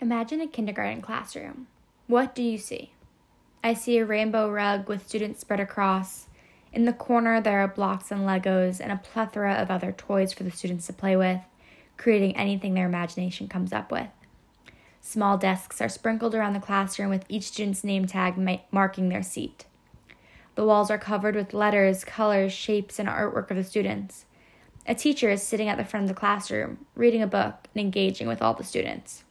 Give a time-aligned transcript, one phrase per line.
[0.00, 1.66] Imagine a kindergarten classroom.
[2.06, 2.92] What do you see?
[3.64, 6.28] I see a rainbow rug with students spread across.
[6.72, 10.44] In the corner, there are blocks and Legos and a plethora of other toys for
[10.44, 11.40] the students to play with,
[11.96, 14.06] creating anything their imagination comes up with.
[15.00, 19.24] Small desks are sprinkled around the classroom with each student's name tag ma- marking their
[19.24, 19.64] seat.
[20.54, 24.26] The walls are covered with letters, colors, shapes, and artwork of the students.
[24.86, 28.28] A teacher is sitting at the front of the classroom, reading a book and engaging
[28.28, 29.24] with all the students.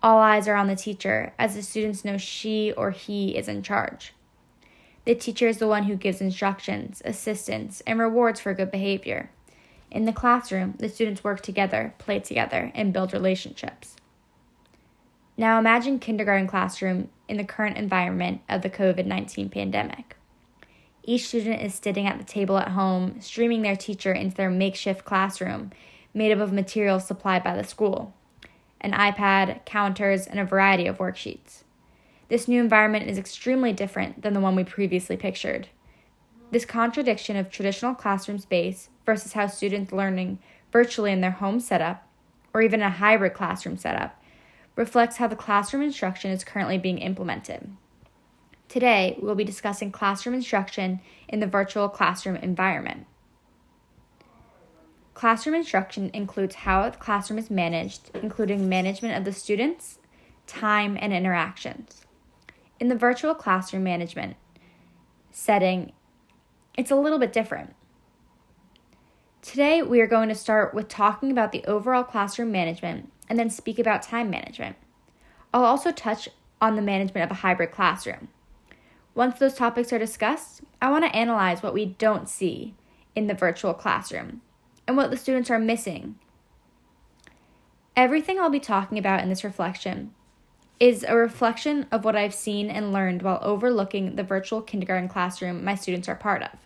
[0.00, 3.62] All eyes are on the teacher, as the students know she or he is in
[3.62, 4.14] charge.
[5.04, 9.30] The teacher is the one who gives instructions, assistance, and rewards for good behavior.
[9.90, 13.96] In the classroom, the students work together, play together, and build relationships.
[15.36, 20.16] Now imagine kindergarten classroom in the current environment of the COVID-19 pandemic.
[21.02, 25.04] Each student is sitting at the table at home, streaming their teacher into their makeshift
[25.04, 25.72] classroom
[26.14, 28.14] made up of materials supplied by the school
[28.80, 31.64] an iPad, counters, and a variety of worksheets.
[32.28, 35.68] This new environment is extremely different than the one we previously pictured.
[36.50, 40.38] This contradiction of traditional classroom space versus how students learning
[40.72, 42.06] virtually in their home setup,
[42.52, 44.20] or even a hybrid classroom setup,
[44.76, 47.70] reflects how the classroom instruction is currently being implemented.
[48.68, 53.06] Today, we'll be discussing classroom instruction in the virtual classroom environment.
[55.18, 59.98] Classroom instruction includes how the classroom is managed, including management of the students,
[60.46, 62.02] time, and interactions.
[62.78, 64.36] In the virtual classroom management
[65.32, 65.90] setting,
[66.76, 67.74] it's a little bit different.
[69.42, 73.50] Today, we are going to start with talking about the overall classroom management and then
[73.50, 74.76] speak about time management.
[75.52, 76.28] I'll also touch
[76.60, 78.28] on the management of a hybrid classroom.
[79.16, 82.76] Once those topics are discussed, I want to analyze what we don't see
[83.16, 84.42] in the virtual classroom
[84.88, 86.16] and what the students are missing.
[87.94, 90.14] Everything I'll be talking about in this reflection
[90.80, 95.62] is a reflection of what I've seen and learned while overlooking the virtual kindergarten classroom
[95.62, 96.58] my students are part of.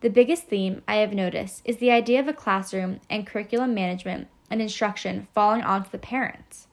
[0.00, 4.28] The biggest theme I have noticed is the idea of a classroom and curriculum management
[4.50, 6.66] and instruction falling onto the parents.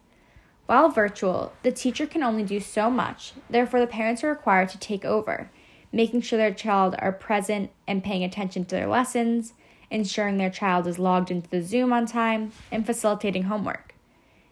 [0.66, 4.80] While virtual, the teacher can only do so much, therefore, the parents are required to
[4.80, 5.52] take over,
[5.92, 9.54] making sure their child are present and paying attention to their lessons,
[9.94, 13.94] ensuring their child is logged into the Zoom on time, and facilitating homework.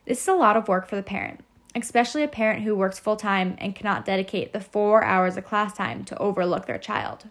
[0.06, 1.44] This is a lot of work for the parent,
[1.75, 5.74] especially a parent who works full time and cannot dedicate the four hours of class
[5.74, 7.28] time to overlook their child.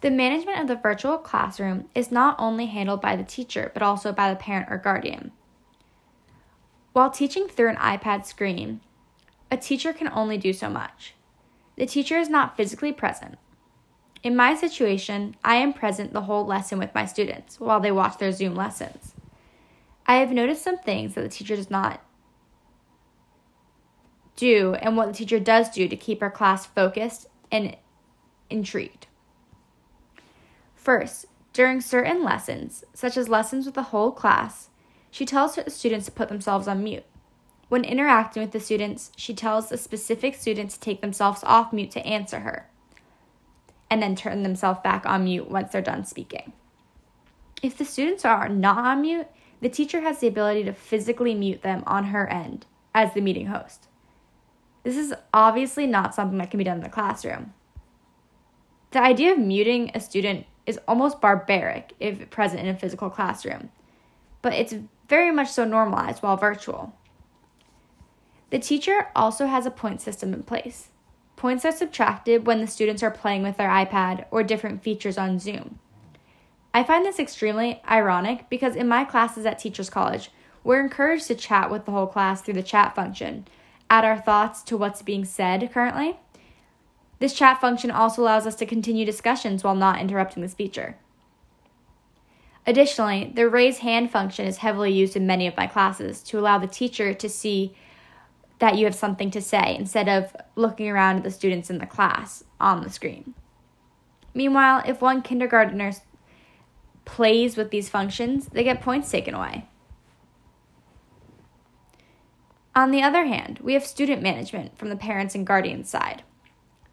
[0.00, 4.10] The management of the virtual classroom is not only handled by the teacher, but also
[4.10, 5.30] by the parent or guardian.
[6.92, 8.80] While teaching through an iPad screen,
[9.50, 11.14] a teacher can only do so much.
[11.76, 13.38] The teacher is not physically present,
[14.22, 18.18] in my situation, I am present the whole lesson with my students while they watch
[18.18, 19.14] their Zoom lessons.
[20.06, 22.00] I have noticed some things that the teacher does not
[24.36, 27.76] do and what the teacher does do to keep her class focused and
[28.48, 29.06] intrigued.
[30.74, 34.68] First, during certain lessons, such as lessons with the whole class,
[35.10, 37.04] she tells the students to put themselves on mute.
[37.68, 41.90] When interacting with the students, she tells a specific student to take themselves off mute
[41.92, 42.68] to answer her
[43.92, 46.54] and then turn themselves back on mute once they're done speaking.
[47.62, 49.26] If the students are not on mute,
[49.60, 52.64] the teacher has the ability to physically mute them on her end
[52.94, 53.88] as the meeting host.
[54.82, 57.52] This is obviously not something that can be done in the classroom.
[58.92, 63.68] The idea of muting a student is almost barbaric if present in a physical classroom,
[64.40, 64.74] but it's
[65.06, 66.94] very much so normalized while virtual.
[68.48, 70.88] The teacher also has a point system in place.
[71.36, 75.38] Points are subtracted when the students are playing with their iPad or different features on
[75.38, 75.78] Zoom.
[76.74, 80.30] I find this extremely ironic because in my classes at Teachers College,
[80.64, 83.46] we're encouraged to chat with the whole class through the chat function,
[83.90, 86.16] add our thoughts to what's being said currently.
[87.18, 90.96] This chat function also allows us to continue discussions while not interrupting the speaker.
[92.66, 96.58] Additionally, the raise hand function is heavily used in many of my classes to allow
[96.58, 97.74] the teacher to see
[98.58, 101.86] that you have something to say instead of looking around at the students in the
[101.86, 103.34] class on the screen.
[104.34, 105.92] Meanwhile, if one kindergartner
[107.04, 109.66] plays with these functions, they get points taken away.
[112.74, 116.22] On the other hand, we have student management from the parents and guardians side.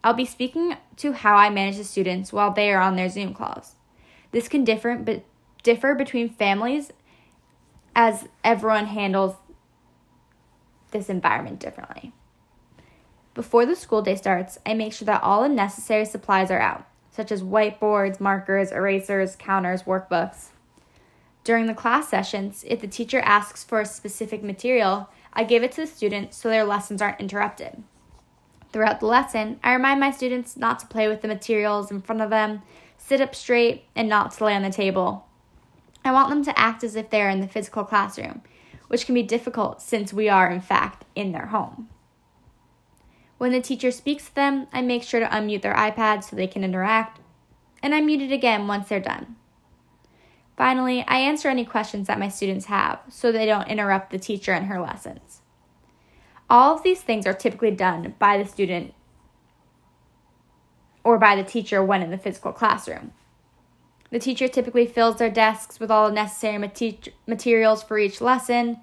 [0.04, 3.32] I'll be speaking to how I manage the students while they are on their Zoom
[3.32, 3.76] calls.
[4.32, 5.24] This can differ, but
[5.62, 6.90] differ between families
[7.94, 9.36] as everyone handles
[10.90, 12.12] this environment differently.
[13.34, 16.84] Before the school day starts, I make sure that all the necessary supplies are out,
[17.10, 20.48] such as whiteboards, markers, erasers, counters, workbooks.
[21.44, 25.72] During the class sessions, if the teacher asks for a specific material, I give it
[25.72, 27.82] to the students so their lessons aren't interrupted.
[28.72, 32.20] Throughout the lesson, I remind my students not to play with the materials in front
[32.20, 32.62] of them,
[32.98, 35.26] sit up straight, and not to lay on the table.
[36.04, 38.42] I want them to act as if they are in the physical classroom,
[38.90, 41.88] which can be difficult since we are, in fact, in their home.
[43.38, 46.48] When the teacher speaks to them, I make sure to unmute their iPad so they
[46.48, 47.20] can interact,
[47.84, 49.36] and I mute it again once they're done.
[50.56, 54.52] Finally, I answer any questions that my students have so they don't interrupt the teacher
[54.54, 55.40] in her lessons.
[56.50, 58.92] All of these things are typically done by the student
[61.04, 63.12] or by the teacher when in the physical classroom.
[64.10, 66.58] The teacher typically fills their desks with all the necessary
[67.26, 68.78] materials for each lesson.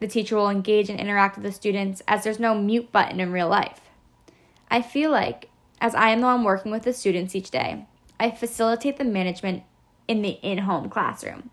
[0.00, 3.32] The teacher will engage and interact with the students as there's no mute button in
[3.32, 3.80] real life.
[4.70, 5.50] I feel like,
[5.80, 7.86] as I am the one working with the students each day,
[8.18, 9.64] I facilitate the management
[10.06, 11.50] in the in home classroom,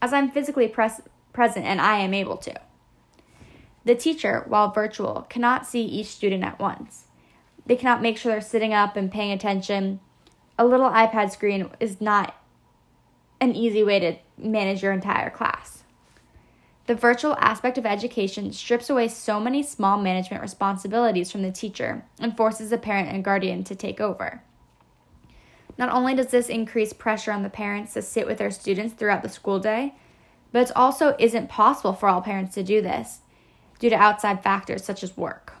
[0.00, 1.00] as I'm physically pres-
[1.32, 2.54] present and I am able to.
[3.84, 7.06] The teacher, while virtual, cannot see each student at once.
[7.66, 10.00] They cannot make sure they're sitting up and paying attention.
[10.58, 12.34] A little iPad screen is not
[13.40, 15.82] an easy way to manage your entire class.
[16.86, 22.04] The virtual aspect of education strips away so many small management responsibilities from the teacher
[22.18, 24.42] and forces the parent and guardian to take over.
[25.78, 29.22] Not only does this increase pressure on the parents to sit with their students throughout
[29.22, 29.94] the school day,
[30.50, 33.20] but it also isn't possible for all parents to do this
[33.78, 35.54] due to outside factors such as work.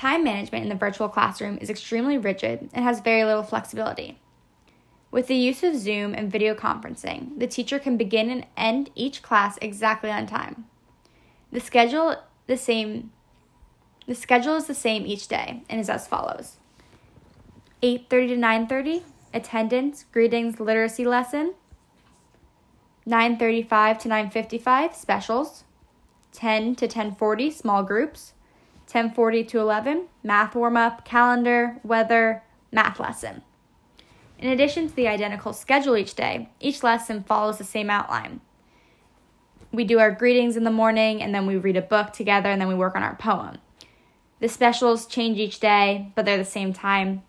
[0.00, 4.18] Time management in the virtual classroom is extremely rigid and has very little flexibility.
[5.10, 9.20] With the use of Zoom and video conferencing, the teacher can begin and end each
[9.20, 10.64] class exactly on time.
[11.52, 12.16] The schedule
[12.46, 13.12] the same
[14.06, 16.56] the schedule is the same each day and is as follows.
[17.82, 19.02] 8:30 to 9:30
[19.34, 21.52] attendance, greetings, literacy lesson.
[23.06, 25.64] 9:35 to 9:55 specials.
[26.32, 28.32] 10 to 10:40 small groups.
[28.90, 32.42] 10:40 to 11 math warm up, calendar, weather,
[32.72, 33.42] math lesson.
[34.38, 38.40] In addition to the identical schedule each day, each lesson follows the same outline.
[39.72, 42.60] We do our greetings in the morning and then we read a book together and
[42.60, 43.58] then we work on our poem.
[44.40, 47.22] The specials change each day, but they're the same time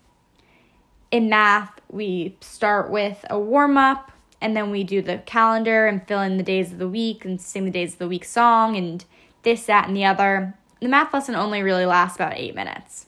[1.12, 4.10] in math, we start with a warm up
[4.40, 7.40] and then we do the calendar and fill in the days of the week and
[7.40, 9.04] sing the days of the week song and
[9.42, 10.54] this, that, and the other.
[10.82, 13.06] The math lesson only really lasts about eight minutes.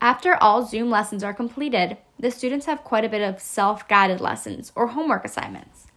[0.00, 4.18] After all Zoom lessons are completed, the students have quite a bit of self guided
[4.18, 5.88] lessons or homework assignments.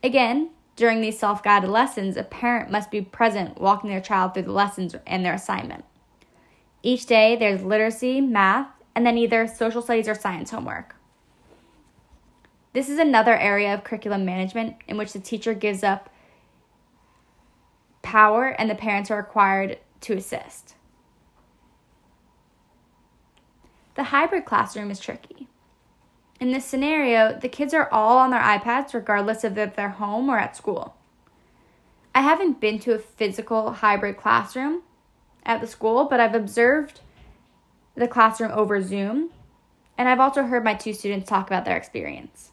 [0.00, 4.44] Again, during these self guided lessons, a parent must be present walking their child through
[4.44, 5.84] the lessons and their assignment.
[6.84, 10.94] Each day, there's literacy, math, and then either social studies or science homework.
[12.74, 16.10] This is another area of curriculum management in which the teacher gives up
[18.06, 20.76] power and the parents are required to assist.
[23.96, 25.48] The hybrid classroom is tricky.
[26.38, 30.28] In this scenario, the kids are all on their iPads regardless of if they're home
[30.28, 30.94] or at school.
[32.14, 34.82] I haven't been to a physical hybrid classroom
[35.44, 37.00] at the school, but I've observed
[37.96, 39.30] the classroom over Zoom,
[39.98, 42.52] and I've also heard my two students talk about their experience.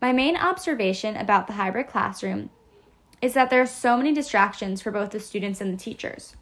[0.00, 2.50] My main observation about the hybrid classroom
[3.22, 6.36] is that there are so many distractions for both the students and the teachers.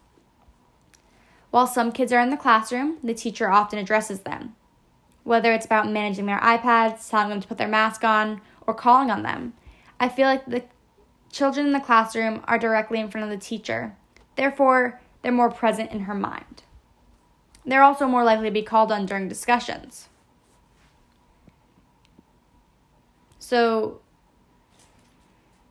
[1.50, 4.56] While some kids are in the classroom, the teacher often addresses them,
[5.22, 9.10] whether it's about managing their iPads, telling them to put their mask on, or calling
[9.10, 9.52] on them.
[9.98, 10.64] I feel like the
[11.30, 13.94] children in the classroom are directly in front of the teacher,
[14.36, 16.62] therefore, they're more present in her mind.
[17.66, 20.08] They're also more likely to be called on during discussions.
[23.38, 24.00] So,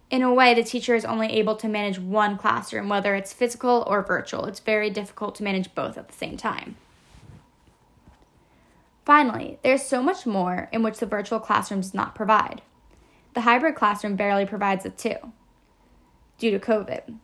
[0.09, 3.83] in a way, the teacher is only able to manage one classroom, whether it's physical
[3.85, 4.45] or virtual.
[4.45, 6.75] It's very difficult to manage both at the same time.
[9.05, 12.61] Finally, there's so much more in which the virtual classroom does not provide.
[13.33, 15.15] The hybrid classroom barely provides it too,
[16.39, 17.17] due to COVID.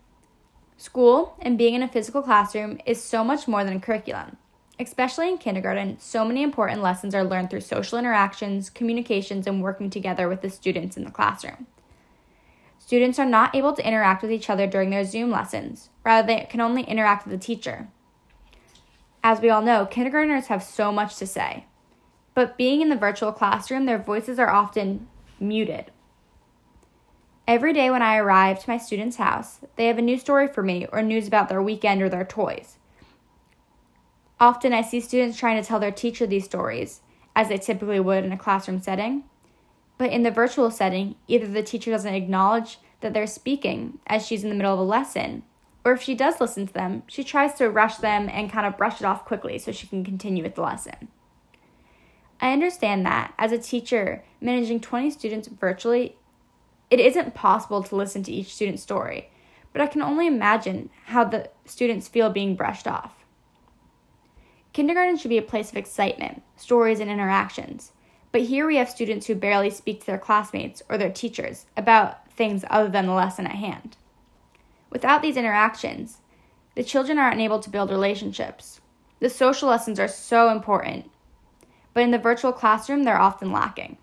[0.77, 4.38] School and being in a physical classroom is so much more than a curriculum.
[4.80, 9.89] Especially in kindergarten, so many important lessons are learned through social interactions, communications, and working
[9.89, 11.65] together with the students in the classroom.
[12.86, 16.46] Students are not able to interact with each other during their Zoom lessons, rather, they
[16.51, 17.88] can only interact with the teacher.
[19.24, 21.65] As we all know, kindergartners have so much to say,
[22.36, 25.08] but being in the virtual classroom, their voices are often
[25.39, 25.89] muted.
[27.48, 30.62] Every day when I arrive to my student's house, they have a new story for
[30.62, 32.77] me or news about their weekend or their toys.
[34.39, 37.01] Often I see students trying to tell their teacher these stories,
[37.36, 39.24] as they typically would in a classroom setting.
[39.98, 44.44] But in the virtual setting, either the teacher doesn't acknowledge that they're speaking as she's
[44.44, 45.44] in the middle of a lesson,
[45.86, 48.78] or if she does listen to them, she tries to rush them and kind of
[48.78, 51.10] brush it off quickly so she can continue with the lesson.
[52.42, 56.18] I understand that as a teacher managing 20 students virtually,
[56.90, 59.30] it isn't possible to listen to each student's story,
[59.72, 63.25] but I can only imagine how the students feel being brushed off.
[64.74, 67.92] Kindergarten should be a place of excitement, stories, and interactions.
[68.36, 72.30] But here we have students who barely speak to their classmates or their teachers about
[72.30, 73.96] things other than the lesson at hand.
[74.89, 76.18] Without these interactions,
[76.75, 78.82] the children are unable to build relationships.
[79.22, 81.10] The social lessons are so important,
[81.94, 84.00] but in the virtual classroom, they're often lacking.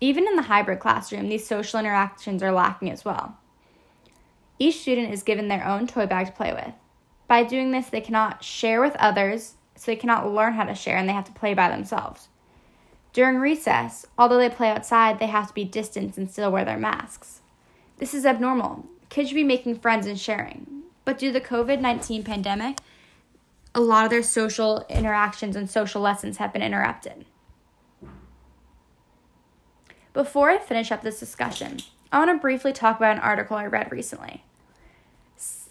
[0.00, 3.38] Even in the hybrid classroom, these social interactions are lacking as well.
[4.58, 6.74] Each student is given their own toy bag to play with.
[7.28, 10.96] By doing this, they cannot share with others, so they cannot learn how to share
[10.96, 12.26] and they have to play by themselves.
[13.12, 16.78] During recess, although they play outside, they have to be distanced and still wear their
[16.78, 17.40] masks.
[17.98, 18.86] This is abnormal.
[19.10, 20.82] Kids should be making friends and sharing.
[21.04, 22.78] But due to the COVID 19 pandemic,
[23.74, 27.24] a lot of their social interactions and social lessons have been interrupted.
[30.12, 31.78] Before I finish up this discussion,
[32.10, 34.44] I want to briefly talk about an article I read recently.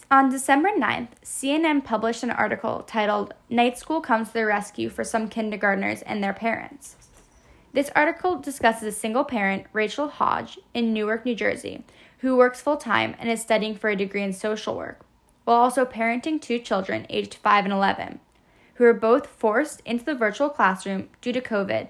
[0.10, 5.04] On December 9th, CNN published an article titled Night School Comes to the Rescue for
[5.04, 6.98] Some Kindergartners and Their Parents.
[7.74, 11.86] This article discusses a single parent, Rachel Hodge, in Newark, New Jersey,
[12.20, 15.06] who works full time and is studying for a degree in social work,
[15.46, 18.20] while also parenting two children aged 5 and 11,
[18.76, 21.88] who are both forced into the virtual classroom due to COVID.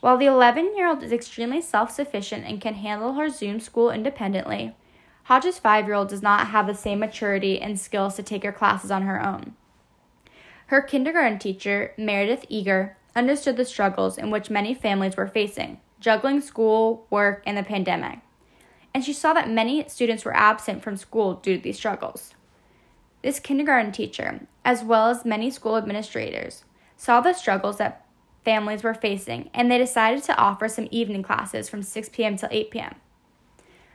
[0.00, 3.90] While the 11 year old is extremely self sufficient and can handle her Zoom school
[3.90, 4.74] independently,
[5.24, 8.52] Hodge's five year old does not have the same maturity and skills to take her
[8.52, 9.54] classes on her own.
[10.68, 16.40] Her kindergarten teacher, Meredith Eager, understood the struggles in which many families were facing, juggling
[16.40, 18.20] school, work, and the pandemic.
[18.94, 22.34] And she saw that many students were absent from school due to these struggles.
[23.22, 26.64] This kindergarten teacher, as well as many school administrators,
[26.96, 28.06] saw the struggles that
[28.44, 32.36] families were facing and they decided to offer some evening classes from 6 p.m.
[32.36, 32.94] till 8 p.m.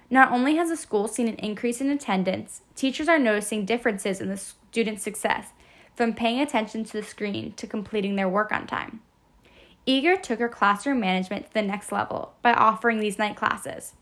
[0.10, 4.28] Not only has the school seen an increase in attendance, teachers are noticing differences in
[4.28, 5.54] the students' success,
[5.96, 9.02] from paying attention to the screen to completing their work on time.
[9.86, 13.94] Eager took her classroom management to the next level by offering these night classes.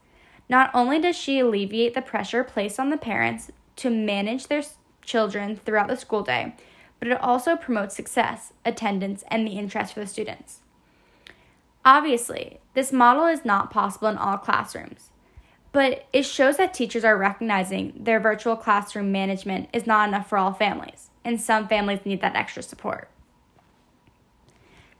[0.50, 4.64] Not only does she alleviate the pressure placed on the parents to manage their
[5.02, 6.56] children throughout the school day,
[7.00, 10.60] but it also promotes success, attendance, and the interest for the students.
[11.86, 15.12] Obviously, this model is not possible in all classrooms.
[15.72, 20.38] But it shows that teachers are recognizing their virtual classroom management is not enough for
[20.38, 23.10] all families, and some families need that extra support.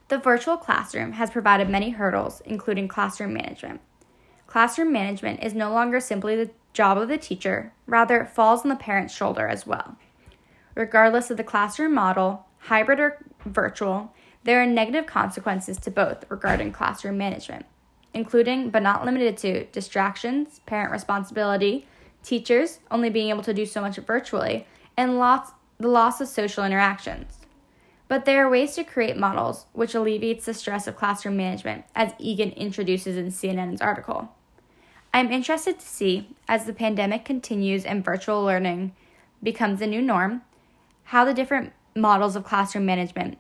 [0.10, 3.82] The virtual classroom has provided many hurdles, including classroom management.
[4.48, 8.70] Classroom management is no longer simply the job of the teacher, rather, it falls on
[8.70, 9.98] the parent's shoulder as well.
[10.76, 14.14] Regardless of the classroom model, hybrid or virtual,
[14.44, 17.66] there are negative consequences to both regarding classroom management
[18.14, 21.88] including but not limited to distractions, parent responsibility,
[22.24, 24.66] teachers only being able to do so much virtually,
[24.98, 27.39] and lots, the loss of social interactions.
[28.10, 32.14] But there are ways to create models which alleviates the stress of classroom management, as
[32.18, 34.36] Egan introduces in CNN's article.
[35.14, 38.94] I'm interested to see, as the pandemic continues and virtual learning
[39.42, 40.42] becomes the new norm,
[41.06, 43.38] how the different models of classroom management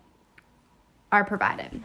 [1.11, 1.83] are provided.